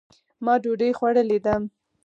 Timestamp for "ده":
1.45-1.55